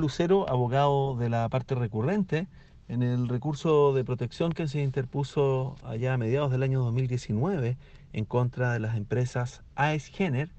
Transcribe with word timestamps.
Lucero, 0.00 0.50
abogado 0.50 1.14
de 1.14 1.28
la 1.28 1.48
parte 1.48 1.76
recurrente, 1.76 2.48
en 2.88 3.04
el 3.04 3.28
recurso 3.28 3.94
de 3.94 4.02
protección 4.02 4.50
que 4.50 4.66
se 4.66 4.82
interpuso 4.82 5.76
allá 5.84 6.14
a 6.14 6.18
mediados 6.18 6.50
del 6.50 6.64
año 6.64 6.80
2019 6.80 7.76
en 8.12 8.24
contra 8.24 8.72
de 8.72 8.80
las 8.80 8.96
empresas 8.96 9.62
AES 9.76 10.06
Gener 10.06 10.50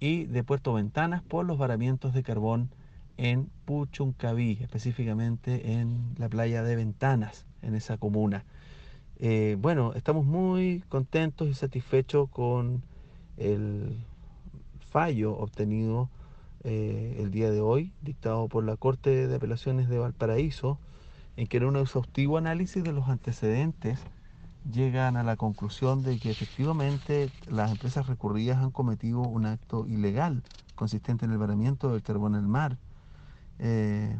y 0.00 0.24
de 0.24 0.42
Puerto 0.42 0.72
Ventanas 0.72 1.22
por 1.22 1.44
los 1.44 1.58
varamientos 1.58 2.14
de 2.14 2.22
carbón 2.22 2.70
en 3.18 3.50
Puchuncaví, 3.66 4.56
específicamente 4.62 5.74
en 5.74 6.14
la 6.16 6.30
playa 6.30 6.62
de 6.62 6.74
Ventanas, 6.74 7.44
en 7.60 7.74
esa 7.74 7.98
comuna. 7.98 8.46
Eh, 9.18 9.58
bueno, 9.60 9.92
estamos 9.96 10.24
muy 10.24 10.82
contentos 10.88 11.48
y 11.48 11.52
satisfechos 11.52 12.30
con 12.30 12.82
el 13.36 13.98
fallo 14.90 15.36
obtenido 15.36 16.08
eh, 16.64 17.16
el 17.20 17.30
día 17.30 17.50
de 17.50 17.60
hoy, 17.60 17.92
dictado 18.02 18.48
por 18.48 18.64
la 18.64 18.76
Corte 18.76 19.26
de 19.28 19.36
Apelaciones 19.36 19.88
de 19.88 19.98
Valparaíso, 19.98 20.78
en 21.36 21.46
que 21.46 21.58
en 21.58 21.64
un 21.64 21.76
exhaustivo 21.76 22.36
análisis 22.36 22.82
de 22.82 22.92
los 22.92 23.08
antecedentes 23.08 24.00
llegan 24.70 25.16
a 25.16 25.22
la 25.22 25.36
conclusión 25.36 26.02
de 26.02 26.18
que 26.18 26.30
efectivamente 26.30 27.30
las 27.48 27.70
empresas 27.70 28.06
recurridas 28.06 28.58
han 28.58 28.70
cometido 28.70 29.20
un 29.20 29.46
acto 29.46 29.86
ilegal 29.86 30.42
consistente 30.74 31.24
en 31.24 31.32
el 31.32 31.38
varamiento 31.38 31.92
del 31.92 32.02
carbón 32.02 32.34
al 32.34 32.48
mar. 32.48 32.76
Eh, 33.58 34.18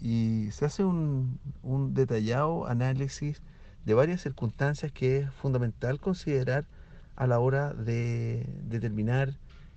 y 0.00 0.50
se 0.50 0.64
hace 0.64 0.84
un, 0.84 1.38
un 1.62 1.94
detallado 1.94 2.66
análisis 2.66 3.42
de 3.84 3.94
varias 3.94 4.20
circunstancias 4.22 4.92
que 4.92 5.18
es 5.18 5.32
fundamental 5.32 6.00
considerar 6.00 6.66
a 7.14 7.26
la 7.26 7.38
hora 7.38 7.72
de 7.72 8.46
determinar 8.64 9.34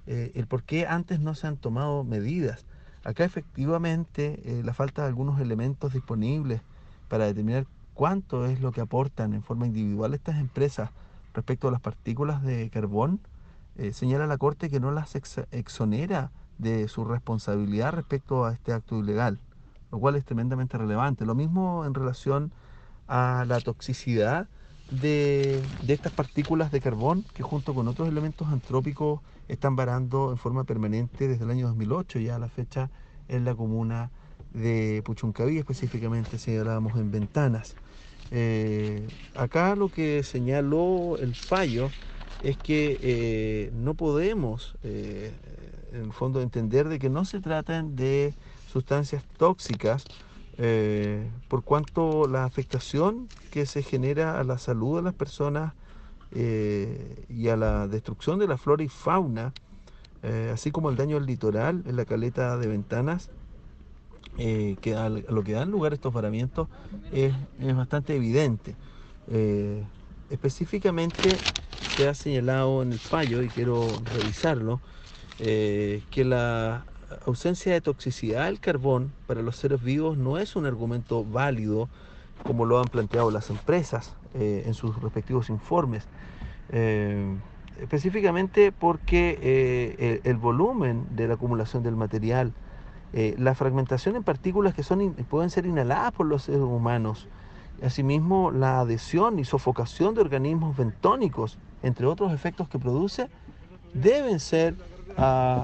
eh, 0.07 0.31
el 0.35 0.47
por 0.47 0.63
qué 0.63 0.87
antes 0.87 1.19
no 1.19 1.35
se 1.35 1.47
han 1.47 1.57
tomado 1.57 2.03
medidas. 2.03 2.65
Acá 3.03 3.23
efectivamente 3.23 4.41
eh, 4.43 4.61
la 4.63 4.73
falta 4.73 5.03
de 5.03 5.07
algunos 5.07 5.39
elementos 5.39 5.93
disponibles 5.93 6.61
para 7.07 7.25
determinar 7.25 7.65
cuánto 7.93 8.45
es 8.45 8.61
lo 8.61 8.71
que 8.71 8.81
aportan 8.81 9.33
en 9.33 9.43
forma 9.43 9.67
individual 9.67 10.13
estas 10.13 10.39
empresas 10.39 10.89
respecto 11.33 11.67
a 11.67 11.71
las 11.71 11.81
partículas 11.81 12.43
de 12.43 12.69
carbón, 12.69 13.19
eh, 13.77 13.93
señala 13.93 14.27
la 14.27 14.37
Corte 14.37 14.69
que 14.69 14.79
no 14.79 14.91
las 14.91 15.15
exonera 15.51 16.31
de 16.57 16.87
su 16.87 17.05
responsabilidad 17.05 17.93
respecto 17.93 18.45
a 18.45 18.53
este 18.53 18.73
acto 18.73 18.99
ilegal, 18.99 19.39
lo 19.91 19.99
cual 19.99 20.15
es 20.15 20.25
tremendamente 20.25 20.77
relevante. 20.77 21.25
Lo 21.25 21.35
mismo 21.35 21.85
en 21.85 21.93
relación 21.93 22.51
a 23.07 23.45
la 23.47 23.61
toxicidad 23.61 24.47
de, 24.91 25.61
estas 25.87 26.11
partículas 26.11 26.71
de 26.71 26.81
carbón 26.81 27.25
que 27.33 27.43
junto 27.43 27.73
con 27.73 27.87
otros 27.87 28.07
elementos 28.07 28.47
antrópicos 28.47 29.21
están 29.47 29.75
varando 29.75 30.31
en 30.31 30.37
forma 30.37 30.63
permanente 30.63 31.27
desde 31.27 31.43
el 31.43 31.51
año 31.51 31.67
2008 31.67 32.19
ya 32.19 32.35
a 32.35 32.39
la 32.39 32.49
fecha 32.49 32.89
en 33.27 33.45
la 33.45 33.55
comuna 33.55 34.09
de 34.53 35.01
Puchuncaví, 35.05 35.57
específicamente 35.57 36.39
señalábamos 36.39 36.97
en 36.97 37.11
ventanas. 37.11 37.75
Eh, 38.31 39.07
acá 39.35 39.75
lo 39.75 39.89
que 39.89 40.23
señaló 40.23 41.17
el 41.17 41.35
fallo 41.35 41.89
es 42.43 42.57
que 42.57 42.99
eh, 43.01 43.71
no 43.73 43.93
podemos, 43.93 44.75
eh, 44.83 45.31
en 45.93 46.05
el 46.05 46.13
fondo, 46.13 46.41
entender 46.41 46.87
de 46.87 46.99
que 46.99 47.09
no 47.09 47.25
se 47.25 47.39
tratan 47.39 47.95
de 47.95 48.33
sustancias 48.71 49.23
tóxicas, 49.37 50.05
eh, 50.61 51.31
por 51.47 51.63
cuanto 51.63 52.27
la 52.27 52.43
afectación 52.43 53.29
que 53.49 53.65
se 53.65 53.81
genera 53.81 54.39
a 54.39 54.43
la 54.43 54.57
salud 54.57 54.97
de 54.97 55.03
las 55.03 55.13
personas 55.13 55.73
eh, 56.31 57.25
y 57.29 57.47
a 57.47 57.55
la 57.55 57.87
destrucción 57.87 58.39
de 58.39 58.47
la 58.47 58.57
flora 58.57 58.83
y 58.83 58.89
fauna, 58.89 59.53
eh, 60.21 60.51
así 60.53 60.69
como 60.71 60.89
el 60.89 60.97
daño 60.97 61.15
al 61.15 61.25
litoral 61.25 61.83
en 61.87 61.95
la 61.95 62.03
caleta 62.03 62.57
de 62.57 62.67
ventanas, 62.67 63.31
que 64.35 64.95
a 64.95 65.09
lo 65.09 65.43
que 65.43 65.53
dan 65.53 65.69
lugar 65.71 65.93
estos 65.93 66.13
varamientos 66.13 66.67
es, 67.11 67.33
es 67.57 67.75
bastante 67.75 68.15
evidente. 68.15 68.75
específicamente 70.29 71.41
se 71.83 72.07
ha 72.07 72.13
señalado 72.13 72.81
en 72.81 72.91
el 72.93 72.99
fallo, 72.99 73.41
y 73.41 73.49
quiero 73.49 74.01
revisarlo, 74.05 74.81
que 75.37 76.23
la 76.25 76.85
ausencia 77.25 77.73
de 77.73 77.81
toxicidad 77.81 78.45
del 78.45 78.59
carbón 78.59 79.11
para 79.27 79.41
los 79.41 79.55
seres 79.55 79.81
vivos 79.81 80.17
no 80.17 80.37
es 80.37 80.55
un 80.55 80.65
argumento 80.65 81.23
válido 81.23 81.89
como 82.43 82.65
lo 82.65 82.79
han 82.79 82.85
planteado 82.85 83.31
las 83.31 83.49
empresas 83.49 84.15
eh, 84.33 84.63
en 84.65 84.73
sus 84.73 85.01
respectivos 85.01 85.49
informes. 85.49 86.05
Eh, 86.71 87.35
específicamente 87.81 88.71
porque 88.71 89.39
eh, 89.41 90.21
el, 90.23 90.37
volumen 90.37 91.05
de 91.11 91.27
la 91.27 91.35
acumulación 91.35 91.83
del 91.83 91.95
material, 91.95 92.53
la 93.11 93.55
fragmentación 93.55 94.17
en 94.17 94.23
partículas 94.23 94.75
que 94.75 94.83
son, 94.83 95.13
pueden 95.29 95.49
ser 95.49 95.65
inhaladas 95.65 96.11
por 96.11 96.27
los 96.27 96.43
seres 96.43 96.61
humanos, 96.61 97.27
asimismo 97.81 98.51
la 98.51 98.81
adhesión 98.81 99.39
y 99.39 99.45
sofocación 99.45 100.13
de 100.13 100.21
organismos 100.21 100.77
bentónicos, 100.77 101.57
entre 101.81 102.05
otros 102.05 102.33
efectos 102.33 102.69
que 102.69 102.77
produce, 102.77 103.29
deben 103.93 104.39
ser 104.39 104.75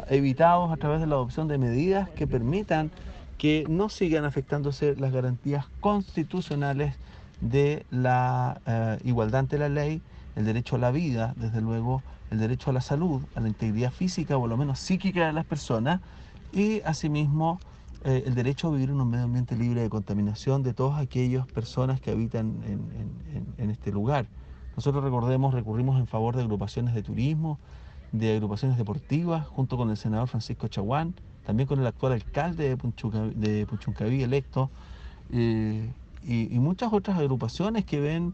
evitados 0.09 0.71
a 0.71 0.77
través 0.77 0.99
de 0.99 1.07
la 1.07 1.15
adopción 1.15 1.47
de 1.47 1.57
medidas 1.57 2.09
que 2.09 2.27
permitan 2.27 2.91
que 3.37 3.65
no 3.69 3.89
sigan 3.89 4.25
afectándose 4.25 4.95
las 4.95 5.11
garantías 5.11 5.65
constitucionales 5.81 6.95
de 7.41 7.85
la 7.91 8.61
eh, 8.65 8.99
igualdad 9.03 9.41
ante 9.41 9.57
la 9.57 9.69
ley, 9.69 10.01
el 10.35 10.45
derecho 10.45 10.77
a 10.77 10.79
la 10.79 10.91
vida, 10.91 11.33
desde 11.37 11.61
luego 11.61 12.01
el 12.31 12.39
derecho 12.39 12.69
a 12.69 12.73
la 12.73 12.81
salud, 12.81 13.21
a 13.35 13.41
la 13.41 13.47
integridad 13.47 13.91
física 13.91 14.37
o 14.37 14.41
por 14.41 14.49
lo 14.49 14.57
menos 14.57 14.79
psíquica 14.79 15.27
de 15.27 15.33
las 15.33 15.45
personas 15.45 16.01
y 16.53 16.81
asimismo 16.81 17.59
eh, 18.03 18.23
el 18.25 18.35
derecho 18.35 18.69
a 18.69 18.71
vivir 18.71 18.89
en 18.89 19.01
un 19.01 19.09
medio 19.09 19.25
ambiente 19.25 19.55
libre 19.55 19.81
de 19.81 19.89
contaminación 19.89 20.63
de 20.63 20.73
todas 20.73 20.99
aquellas 20.99 21.45
personas 21.47 21.99
que 21.99 22.11
habitan 22.11 22.55
en 23.57 23.69
este 23.69 23.91
lugar. 23.91 24.27
Nosotros 24.75 25.03
recordemos, 25.03 25.53
recurrimos 25.53 25.99
en 25.99 26.07
favor 26.07 26.35
de 26.35 26.43
agrupaciones 26.43 26.93
de 26.93 27.01
turismo, 27.01 27.59
de 28.11 28.33
agrupaciones 28.33 28.77
deportivas, 28.77 29.45
junto 29.47 29.77
con 29.77 29.89
el 29.89 29.97
senador 29.97 30.27
Francisco 30.27 30.67
Chaguán, 30.67 31.13
también 31.45 31.67
con 31.67 31.79
el 31.79 31.87
actual 31.87 32.13
alcalde 32.13 32.75
de, 33.35 33.65
Puchuncaví, 33.67 34.23
electo, 34.23 34.69
eh, 35.31 35.91
y, 36.23 36.57
muchas 36.59 36.91
otras 36.91 37.17
agrupaciones 37.19 37.85
que 37.85 37.99
ven, 37.99 38.33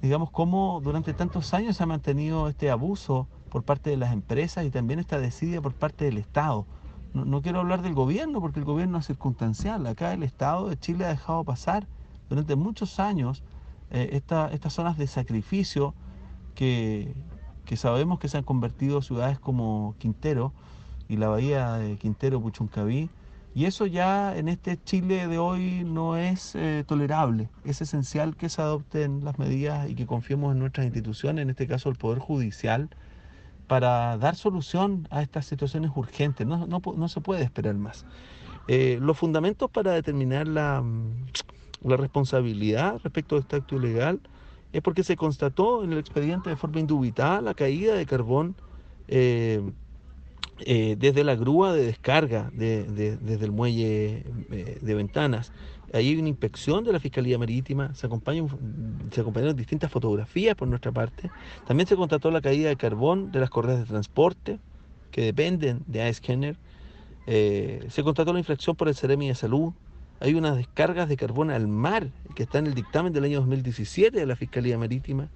digamos, 0.00 0.30
cómo 0.30 0.80
durante 0.82 1.12
tantos 1.12 1.52
años 1.52 1.76
se 1.76 1.82
ha 1.82 1.86
mantenido 1.86 2.48
este 2.48 2.70
abuso 2.70 3.26
por 3.50 3.62
parte 3.62 3.90
de 3.90 3.98
las 3.98 4.12
empresas 4.12 4.64
y 4.64 4.70
también 4.70 5.00
esta 5.00 5.18
desidia 5.18 5.60
por 5.60 5.74
parte 5.74 6.06
del 6.06 6.16
Estado. 6.16 6.64
No, 7.12 7.42
quiero 7.42 7.60
hablar 7.60 7.82
del 7.82 7.94
gobierno 7.94 8.40
porque 8.40 8.58
el 8.58 8.64
gobierno 8.64 8.98
es 8.98 9.06
circunstancial. 9.06 9.86
Acá 9.86 10.12
el 10.12 10.22
Estado 10.22 10.68
de 10.68 10.78
Chile 10.78 11.04
ha 11.04 11.08
dejado 11.08 11.44
pasar 11.44 11.86
durante 12.28 12.56
muchos 12.56 13.00
años 13.00 13.42
eh, 13.90 14.10
estas 14.12 14.72
zonas 14.72 14.98
de 14.98 15.06
sacrificio 15.06 15.94
que, 16.54 17.14
que 17.66 17.76
sabemos 17.76 18.18
que 18.18 18.28
se 18.28 18.38
han 18.38 18.44
convertido 18.44 19.02
ciudades 19.02 19.38
como 19.38 19.94
Quintero 19.98 20.52
y 21.08 21.16
la 21.16 21.28
bahía 21.28 21.74
de 21.74 21.96
Quintero, 21.98 22.40
Puchuncaví, 22.40 23.10
y 23.54 23.64
eso 23.64 23.86
ya 23.86 24.36
en 24.36 24.48
este 24.48 24.78
Chile 24.82 25.28
de 25.28 25.38
hoy 25.38 25.82
no 25.84 26.16
es 26.16 26.54
eh, 26.54 26.84
tolerable. 26.86 27.48
Es 27.64 27.80
esencial 27.80 28.36
que 28.36 28.50
se 28.50 28.60
adopten 28.60 29.24
las 29.24 29.38
medidas 29.38 29.88
y 29.88 29.94
que 29.94 30.06
confiemos 30.06 30.52
en 30.52 30.58
nuestras 30.58 30.84
instituciones, 30.84 31.42
en 31.42 31.50
este 31.50 31.66
caso 31.66 31.88
el 31.88 31.96
Poder 31.96 32.18
Judicial, 32.18 32.90
para 33.66 34.18
dar 34.18 34.36
solución 34.36 35.08
a 35.10 35.22
estas 35.22 35.46
situaciones 35.46 35.90
urgentes. 35.94 36.46
No, 36.46 36.66
no, 36.66 37.08
se 37.08 37.20
puede 37.22 37.42
esperar 37.42 37.74
más. 37.76 38.04
Eh, 38.68 38.98
los 39.00 39.16
fundamentos 39.16 39.70
para 39.70 39.92
determinar 39.92 40.46
la, 40.46 40.84
la 41.82 41.96
responsabilidad 41.96 43.00
respecto 43.02 43.36
de 43.36 43.40
este 43.40 43.56
acto 43.56 43.76
ilegal 43.76 44.20
es 44.76 44.82
porque 44.82 45.02
se 45.02 45.16
constató 45.16 45.82
en 45.82 45.92
el 45.92 45.98
expediente 45.98 46.50
de 46.50 46.56
forma 46.56 46.80
indubitada 46.80 47.40
la 47.40 47.54
caída 47.54 47.94
de 47.94 48.04
carbón 48.04 48.54
eh, 49.08 49.62
eh, 50.58 50.96
desde 50.98 51.24
la 51.24 51.34
grúa 51.34 51.72
de 51.72 51.86
descarga 51.86 52.50
desde 52.52 53.42
el 53.42 53.52
muelle 53.52 54.22
eh, 54.50 54.78
de 54.82 54.94
ventanas. 54.94 55.50
Ahí 55.94 56.08
hay 56.08 56.18
una 56.18 56.28
inspección 56.28 56.84
de 56.84 56.92
la 56.92 57.00
Fiscalía 57.00 57.38
Marítima, 57.38 57.94
se, 57.94 58.06
acompañan, 58.06 58.48
se 59.10 59.22
acompañaron 59.22 59.56
distintas 59.56 59.90
fotografías 59.90 60.54
por 60.54 60.68
nuestra 60.68 60.92
parte. 60.92 61.30
También 61.66 61.86
se 61.86 61.96
constató 61.96 62.30
la 62.30 62.42
caída 62.42 62.68
de 62.68 62.76
carbón 62.76 63.32
de 63.32 63.40
las 63.40 63.48
correas 63.48 63.78
de 63.78 63.86
transporte 63.86 64.58
que 65.10 65.22
dependen 65.22 65.84
de 65.86 66.02
AES-Kenner. 66.02 66.58
se 67.26 68.02
constató 68.02 68.34
la 68.34 68.40
infracción 68.40 68.76
por 68.76 68.88
el 68.88 68.94
Ceremi 68.94 69.28
de 69.28 69.34
Salud, 69.34 69.72
hay 70.20 70.34
unas 70.34 70.56
descargas 70.56 71.08
de 71.08 71.16
carbón 71.16 71.50
al 71.50 71.68
mar 71.68 72.08
que 72.34 72.44
está 72.44 72.58
en 72.58 72.66
el 72.66 72.74
dictamen 72.74 73.12
del 73.12 73.24
año 73.24 73.38
2017 73.40 74.18
de 74.18 74.26
la 74.26 74.36
Fiscalía 74.36 74.78
Marítima. 74.78 75.28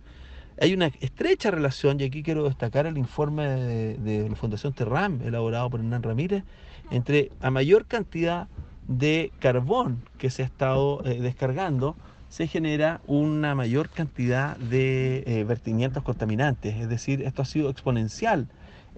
Hay 0.60 0.74
una 0.74 0.86
estrecha 1.00 1.50
relación, 1.50 2.00
y 2.00 2.04
aquí 2.04 2.22
quiero 2.22 2.44
destacar 2.44 2.86
el 2.86 2.98
informe 2.98 3.46
de, 3.46 4.28
la 4.28 4.36
Fundación 4.36 4.72
Terram, 4.72 5.22
elaborado 5.22 5.70
por 5.70 5.80
Hernán 5.80 6.02
Ramírez, 6.02 6.44
entre 6.90 7.30
a 7.40 7.50
mayor 7.50 7.86
cantidad 7.86 8.48
de 8.86 9.32
carbón 9.38 10.02
que 10.18 10.28
se 10.28 10.42
ha 10.42 10.46
estado 10.46 11.02
eh, 11.04 11.20
descargando, 11.20 11.96
se 12.28 12.46
genera 12.46 13.00
una 13.06 13.54
mayor 13.54 13.88
cantidad 13.88 14.56
de 14.56 15.24
eh, 15.26 15.44
vertimientos 15.44 16.02
contaminantes. 16.02 16.76
Es 16.76 16.88
decir, 16.88 17.22
esto 17.22 17.42
ha 17.42 17.44
sido 17.46 17.70
exponencial. 17.70 18.48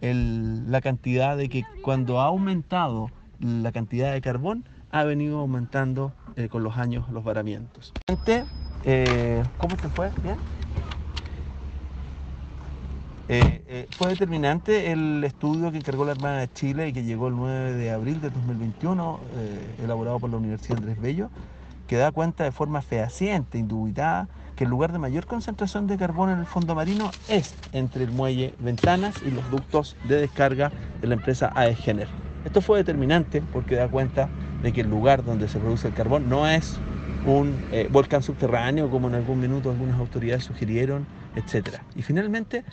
la 0.01 0.81
cantidad 0.81 1.37
de 1.37 1.49
que 1.49 1.65
cuando 1.83 2.21
ha 2.21 2.27
aumentado 2.27 3.11
la 3.41 3.73
cantidad 3.73 4.13
de 4.13 4.21
carbón, 4.21 4.65
ha 4.93 5.05
venido 5.05 5.41
aumentando 5.41 6.17
eh, 6.37 6.49
con 6.49 6.63
los 6.65 6.77
años 6.79 7.09
los 7.11 7.25
varamientos. 7.25 7.97
Eh, 8.83 9.45
¿Cómo 9.57 9.79
te 9.79 9.91
fue? 9.91 10.15
¿Bien? 10.17 10.43
Eh, 13.29 13.63
eh, 13.67 13.87
fue 13.91 14.11
determinante 14.11 14.91
el 14.93 15.23
estudio 15.25 15.71
que 15.71 15.79
encargó 15.79 16.05
la 16.05 16.13
Armada 16.13 16.41
de 16.41 16.49
Chile 16.53 16.89
y 16.89 16.93
que 16.93 17.05
llegó 17.05 17.29
el 17.29 17.37
9 17.37 17.73
de 17.75 17.91
abril 17.91 18.21
de 18.21 18.31
2021, 18.31 19.27
eh, 19.33 19.77
elaborado 19.79 20.21
por 20.21 20.29
la 20.31 20.37
Universidad 20.37 20.77
Andrés 20.79 20.99
Bello, 20.99 21.33
que 21.87 21.97
da 21.97 22.13
cuenta 22.13 22.45
de 22.45 22.53
forma 22.53 22.83
fehaciente, 22.83 23.59
indubitada, 23.59 24.31
que 24.57 24.65
el 24.65 24.71
lugar 24.71 24.93
de 24.93 24.99
mayor 24.99 25.27
concentración 25.27 25.87
de 25.87 25.99
carbón 25.99 26.31
en 26.31 26.41
el 26.41 26.47
fondo 26.47 26.75
marino 26.75 27.17
es 27.27 27.59
entre 27.73 28.05
el 28.05 28.13
muelle 28.13 28.57
Ventanas 28.59 29.23
y 29.23 29.31
los 29.31 29.49
ductos 29.49 29.99
de 30.03 30.17
descarga 30.21 30.75
de 31.01 31.09
la 31.09 31.15
empresa 31.15 31.53
AEGENER. 31.55 32.17
Esto 32.45 32.63
fue 32.63 32.79
determinante 32.79 33.43
porque 33.43 33.77
da 33.77 33.89
cuenta 33.89 34.33
de 34.63 34.73
que 34.73 34.81
el 34.83 34.89
lugar 34.89 35.25
donde 35.25 35.49
se 35.49 35.59
produce 35.59 35.89
el 35.89 35.95
carbón 35.95 36.29
no 36.29 36.47
es 36.47 36.81
un 37.27 37.55
eh, 37.73 37.89
volcán 37.91 38.23
subterráneo, 38.23 38.91
como 38.91 39.09
en 39.09 39.15
algún 39.15 39.41
minuto 39.41 39.71
algunas 39.71 39.99
autoridades 39.99 40.45
sugirieron, 40.45 41.07
etc. 41.37 41.79
Y 41.95 42.03
finalmente, 42.03 42.65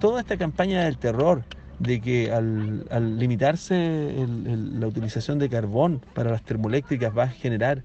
toda 0.00 0.20
esta 0.20 0.36
campaña 0.36 0.84
del 0.84 0.98
terror 0.98 1.42
de 1.78 2.00
que 2.00 2.32
al, 2.32 3.18
limitarse 3.18 4.14
la 4.26 4.86
utilización 4.86 5.38
de 5.38 5.48
carbón 5.48 6.00
para 6.14 6.30
las 6.30 6.42
termoeléctricas 6.42 7.16
va 7.16 7.24
a 7.24 7.28
generar 7.28 7.82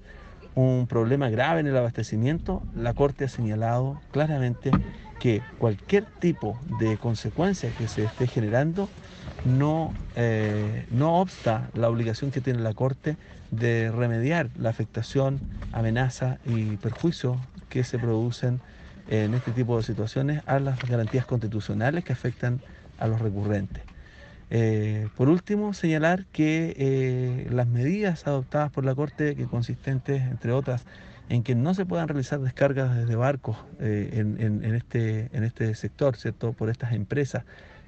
un 0.54 0.86
problema 0.86 1.30
grave 1.30 1.60
en 1.60 1.66
el 1.66 1.76
abastecimiento, 1.76 2.62
la 2.74 2.94
Corte 2.94 3.24
ha 3.24 3.28
señalado 3.28 4.00
claramente 4.10 4.72
que 5.20 5.40
cualquier 5.58 6.04
tipo 6.18 6.58
de 6.78 6.98
consecuencia 6.98 7.70
que 7.76 7.88
se 7.88 8.04
esté 8.04 8.26
generando 8.26 8.88
no, 9.44 9.92
eh, 10.16 10.86
no 10.90 11.20
obsta 11.20 11.70
la 11.74 11.88
obligación 11.88 12.30
que 12.30 12.40
tiene 12.40 12.60
la 12.60 12.74
Corte 12.74 13.16
de 13.50 13.90
remediar 13.90 14.50
la 14.58 14.70
afectación, 14.70 15.40
amenaza 15.72 16.38
y 16.44 16.76
perjuicio 16.76 17.36
que 17.68 17.84
se 17.84 17.98
producen 17.98 18.60
en 19.08 19.34
este 19.34 19.52
tipo 19.52 19.76
de 19.76 19.82
situaciones 19.82 20.42
a 20.46 20.58
las 20.58 20.78
garantías 20.88 21.26
constitucionales 21.26 22.04
que 22.04 22.12
afectan 22.12 22.60
a 22.98 23.06
los 23.06 23.20
recurrentes. 23.20 23.82
Eh, 24.54 25.08
por 25.16 25.30
último, 25.30 25.72
señalar 25.72 26.26
que 26.26 26.74
eh, 26.76 27.48
las 27.50 27.66
medidas 27.66 28.26
adoptadas 28.26 28.70
por 28.70 28.84
la 28.84 28.94
Corte, 28.94 29.34
que 29.34 29.46
consistentes, 29.46 30.20
entre 30.24 30.52
otras, 30.52 30.84
en 31.30 31.42
que 31.42 31.54
no 31.54 31.72
se 31.72 31.86
puedan 31.86 32.06
realizar 32.06 32.38
descargas 32.38 32.94
desde 32.94 33.16
barcos 33.16 33.56
eh, 33.80 34.10
en, 34.12 34.74
este, 34.74 35.30
en 35.32 35.44
este 35.44 35.74
sector, 35.74 36.16
¿cierto? 36.16 36.52
Por 36.52 36.68
estas 36.68 36.92
empresas 36.92 37.44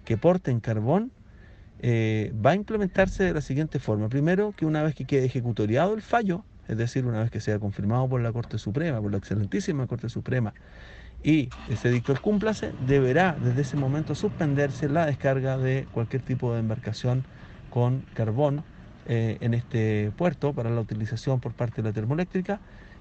que 0.06 0.16
porten 0.16 0.60
carbón, 0.60 1.12
va 1.82 2.52
a 2.52 2.54
implementarse 2.54 3.24
de 3.24 3.34
la 3.34 3.42
siguiente 3.42 3.78
forma. 3.78 4.08
Primero, 4.08 4.54
que 4.56 4.64
una 4.64 4.82
vez 4.82 4.94
que 4.94 5.04
quede 5.04 5.26
ejecutoriado 5.26 5.92
el 5.92 6.00
fallo, 6.00 6.46
es 6.66 6.78
decir, 6.78 7.04
una 7.04 7.20
vez 7.20 7.30
que 7.30 7.42
sea 7.42 7.58
confirmado 7.58 8.08
por 8.08 8.22
la 8.22 8.32
Corte 8.32 8.56
Suprema, 8.56 9.02
por 9.02 9.10
la 9.10 9.18
excelentísima 9.18 9.86
Corte 9.86 10.08
Suprema, 10.08 10.54
y 11.24 11.48
ese 11.70 11.90
dictor 11.90 12.20
cúmplase, 12.20 12.72
deberá 12.86 13.34
desde 13.40 13.62
ese 13.62 13.76
momento 13.78 14.14
suspenderse 14.14 14.88
la 14.90 15.06
descarga 15.06 15.56
de 15.56 15.88
cualquier 15.90 16.22
tipo 16.22 16.52
de 16.52 16.60
embarcación 16.60 17.24
con 17.70 18.04
carbón 18.14 18.62
eh, 19.06 19.38
en 19.40 19.54
este 19.54 20.12
puerto 20.16 20.52
para 20.52 20.70
la 20.70 20.80
utilización 20.80 21.40
por 21.40 21.52
parte 21.54 21.82
de 21.82 21.88
la 21.88 21.92
termoeléctrica 21.94 22.60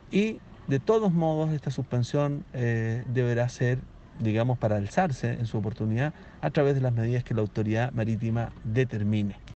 y 0.10 0.40
de 0.68 0.80
todos 0.80 1.12
modos 1.12 1.52
esta 1.52 1.70
suspensión 1.70 2.46
eh, 2.54 3.04
deberá 3.08 3.50
ser, 3.50 3.80
digamos, 4.20 4.58
para 4.58 4.78
alzarse 4.78 5.34
en 5.34 5.46
su 5.46 5.58
oportunidad 5.58 6.14
a 6.42 6.50
través 6.50 6.76
de 6.76 6.82
las 6.82 6.94
medidas 6.94 7.26
que 7.26 7.34
la 7.34 7.42
autoridad 7.42 7.92
marítima 7.92 8.54
determine. 8.64 9.44